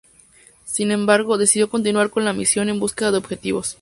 Sin 0.65 0.89
embargo, 0.89 1.37
decidió 1.37 1.69
continuar 1.69 2.09
con 2.09 2.25
la 2.25 2.33
misión 2.33 2.69
en 2.69 2.79
búsqueda 2.79 3.11
de 3.11 3.19
objetivos. 3.19 3.69